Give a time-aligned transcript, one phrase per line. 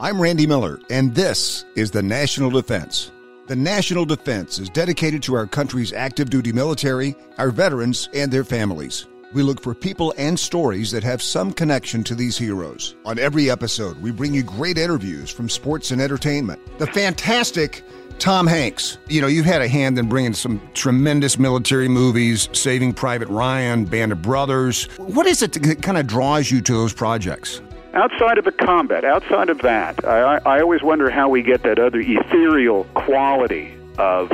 [0.00, 3.10] I'm Randy Miller, and this is the National Defense.
[3.48, 8.44] The National Defense is dedicated to our country's active duty military, our veterans, and their
[8.44, 9.08] families.
[9.32, 12.94] We look for people and stories that have some connection to these heroes.
[13.04, 16.60] On every episode, we bring you great interviews from sports and entertainment.
[16.78, 17.82] The fantastic
[18.20, 18.98] Tom Hanks.
[19.08, 23.84] You know, you've had a hand in bringing some tremendous military movies, Saving Private Ryan,
[23.84, 24.84] Band of Brothers.
[24.96, 27.60] What is it that kind of draws you to those projects?
[27.98, 31.80] Outside of the combat, outside of that, I, I always wonder how we get that
[31.80, 34.30] other ethereal quality of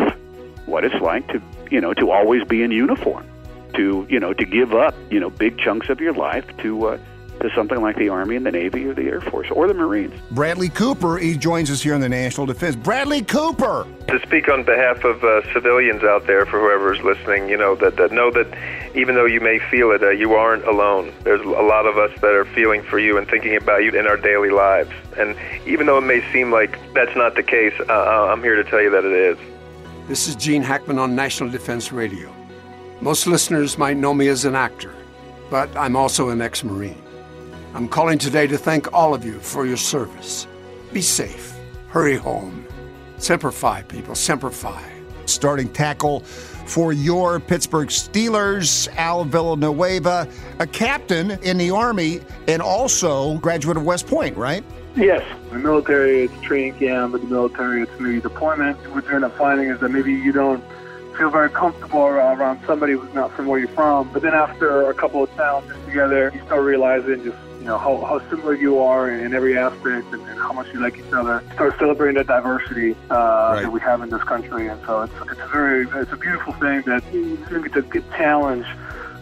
[0.67, 3.27] what it's like to, you know, to always be in uniform
[3.73, 6.99] to you know to give up you know big chunks of your life to uh,
[7.45, 10.15] to something like the Army and the Navy or the Air Force or the Marines.
[10.31, 12.75] Bradley Cooper, he joins us here in the National Defense.
[12.75, 13.87] Bradley Cooper.
[14.09, 17.97] To speak on behalf of uh, civilians out there, for whoever's listening, you know that,
[17.97, 18.47] that know that
[18.95, 21.13] even though you may feel it, uh, you aren't alone.
[21.23, 24.07] There's a lot of us that are feeling for you and thinking about you in
[24.07, 24.91] our daily lives.
[25.19, 28.57] And even though it may seem like that's not the case, uh, uh I'm here
[28.57, 29.39] to tell you that it is.
[30.09, 32.35] This is Gene Hackman on National Defense Radio.
[33.03, 34.95] Most listeners might know me as an actor,
[35.51, 37.04] but I'm also an ex Marine.
[37.75, 40.47] I'm calling today to thank all of you for your service.
[40.93, 41.59] Be safe.
[41.89, 42.65] Hurry home.
[43.17, 44.15] Semper Fi, people.
[44.15, 44.81] Semper Fi.
[45.25, 50.29] Starting tackle for your Pittsburgh Steelers, Al Villanueva,
[50.61, 54.63] a captain in the Army and also graduate of West Point, right?
[54.95, 55.25] Yes.
[55.51, 58.79] The military, it's training camp, but the military, it's maybe deployment.
[58.95, 60.63] What you're end up finding is that maybe you don't
[61.17, 64.13] feel very comfortable around somebody who's not from where you're from.
[64.13, 67.97] But then after a couple of challenges together, you start realizing just you know how,
[68.05, 71.13] how similar you are in, in every aspect and, and, how much you like each
[71.13, 71.43] other.
[71.55, 73.63] Start celebrating that diversity uh, right.
[73.63, 76.53] that we have in this country, and so it's it's a very it's a beautiful
[76.55, 78.69] thing that you get to get challenged.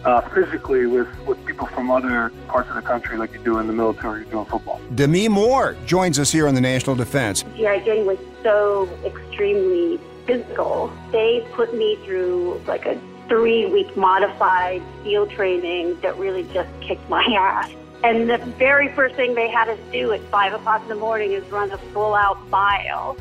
[0.03, 3.67] Uh, physically with, with people from other parts of the country like you do in
[3.67, 4.81] the military you doing football.
[4.95, 7.43] Demi Moore joins us here on the National Defense.
[7.55, 10.91] GI Jane was so extremely physical.
[11.11, 17.07] They put me through like a three week modified field training that really just kicked
[17.09, 17.71] my ass.
[18.03, 21.31] And the very first thing they had us do at five o'clock in the morning
[21.31, 23.17] is run a full out mile.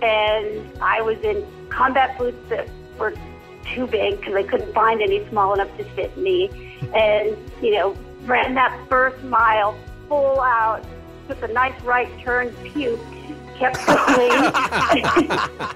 [0.00, 3.14] And I was in combat boots that were
[3.74, 6.78] too big because I couldn't find any small enough to fit me.
[6.94, 9.76] And, you know, ran that first mile
[10.08, 10.82] full out,
[11.28, 15.30] took a nice right turn, puked, kept going.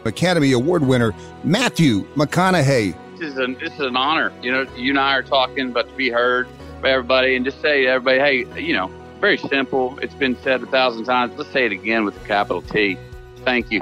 [0.07, 1.13] Academy Award winner
[1.45, 2.97] Matthew McConaughey.
[3.19, 4.33] This is, an, this is an honor.
[4.43, 6.49] You know, you and I are talking, but to be heard
[6.81, 8.91] by everybody and just say to everybody, hey, you know,
[9.21, 9.99] very simple.
[9.99, 11.37] It's been said a thousand times.
[11.37, 12.97] Let's say it again with a capital T.
[13.45, 13.81] Thank you.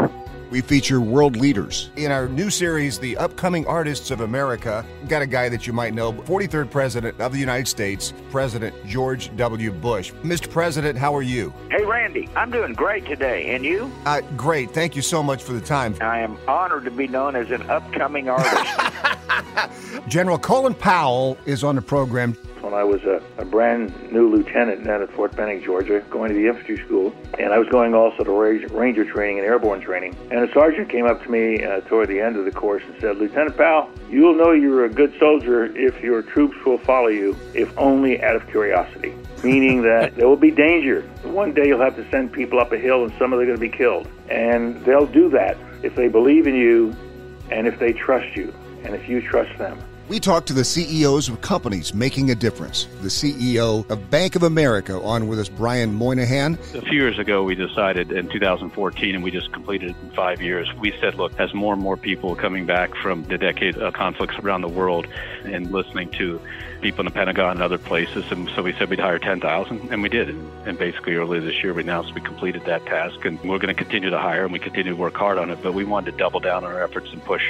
[0.51, 1.91] We feature world leaders.
[1.97, 5.93] In our new series, The Upcoming Artists of America, got a guy that you might
[5.93, 9.71] know, 43rd President of the United States, President George W.
[9.73, 10.13] Bush.
[10.23, 10.51] Mr.
[10.51, 11.53] President, how are you?
[11.71, 13.55] Hey, Randy, I'm doing great today.
[13.55, 13.93] And you?
[14.07, 14.71] Uh, great.
[14.71, 15.95] Thank you so much for the time.
[16.01, 18.65] I am honored to be known as an upcoming artist.
[20.09, 22.35] General Colin Powell is on the program
[22.71, 26.35] when I was a, a brand new lieutenant down at Fort Benning, Georgia, going to
[26.35, 27.15] the infantry school.
[27.39, 30.15] And I was going also to ranger training and airborne training.
[30.31, 33.01] And a sergeant came up to me uh, toward the end of the course and
[33.01, 37.35] said, Lieutenant Powell, you'll know you're a good soldier if your troops will follow you,
[37.55, 39.15] if only out of curiosity.
[39.43, 41.01] Meaning that there will be danger.
[41.23, 43.57] One day you'll have to send people up a hill and some of them are
[43.57, 44.09] going to be killed.
[44.29, 46.95] And they'll do that if they believe in you
[47.51, 48.53] and if they trust you
[48.85, 49.83] and if you trust them.
[50.09, 52.89] We talk to the CEOs of companies making a difference.
[53.03, 56.55] The CEO of Bank of America on with us, Brian Moynihan.
[56.73, 60.41] A few years ago, we decided in 2014, and we just completed it in five
[60.41, 60.73] years.
[60.81, 64.39] We said, look, as more and more people coming back from the decade of conflicts
[64.39, 65.07] around the world
[65.45, 66.41] and listening to
[66.81, 68.25] people in the Pentagon and other places.
[68.31, 70.31] And so we said we'd hire 10,000, and we did.
[70.65, 73.75] And basically, earlier this year, we announced we completed that task, and we're going to
[73.75, 75.59] continue to hire, and we continue to work hard on it.
[75.63, 77.43] But we wanted to double down on our efforts and push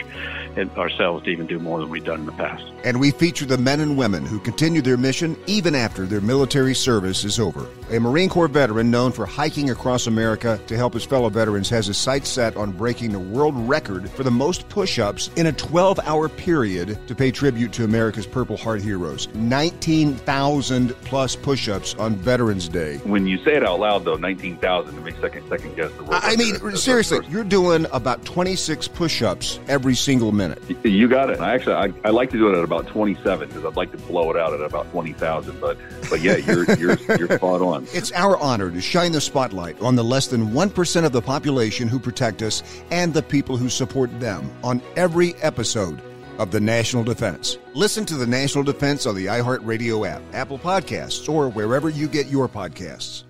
[0.76, 2.47] ourselves to even do more than we've done in the past.
[2.84, 6.74] And we feature the men and women who continue their mission even after their military
[6.74, 7.66] service is over.
[7.90, 11.86] A Marine Corps veteran known for hiking across America to help his fellow veterans has
[11.86, 15.52] his sights set on breaking the world record for the most push ups in a
[15.52, 19.28] 12 hour period to pay tribute to America's Purple Heart heroes.
[19.34, 22.98] 19,000 plus push ups on Veterans Day.
[22.98, 26.22] When you say it out loud, though, 19,000, to make second, second guess the world.
[26.22, 30.62] I mean, seriously, you're doing about 26 push ups every single minute.
[30.84, 31.40] You got it.
[31.40, 34.30] I actually, I, I like do it at about 27 because I'd like to blow
[34.30, 35.60] it out at about 20,000.
[35.60, 37.86] But, but yeah, you're, you're, you're spot on.
[37.98, 41.88] It's our honor to shine the spotlight on the less than 1% of the population
[41.88, 46.00] who protect us and the people who support them on every episode
[46.38, 47.58] of the National Defense.
[47.74, 52.28] Listen to the National Defense on the iHeartRadio app, Apple Podcasts, or wherever you get
[52.28, 53.24] your podcasts.